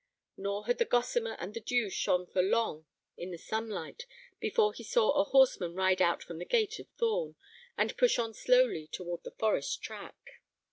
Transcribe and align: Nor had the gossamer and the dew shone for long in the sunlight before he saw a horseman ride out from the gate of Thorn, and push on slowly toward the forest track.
Nor 0.35 0.65
had 0.65 0.79
the 0.79 0.85
gossamer 0.85 1.37
and 1.39 1.53
the 1.53 1.59
dew 1.59 1.87
shone 1.91 2.25
for 2.25 2.41
long 2.41 2.87
in 3.17 3.29
the 3.29 3.37
sunlight 3.37 4.07
before 4.39 4.73
he 4.73 4.83
saw 4.83 5.11
a 5.11 5.25
horseman 5.25 5.75
ride 5.75 6.01
out 6.01 6.23
from 6.23 6.39
the 6.39 6.43
gate 6.45 6.79
of 6.79 6.89
Thorn, 6.97 7.35
and 7.77 7.95
push 7.97 8.17
on 8.17 8.33
slowly 8.33 8.87
toward 8.87 9.23
the 9.23 9.29
forest 9.29 9.83
track. 9.83 10.41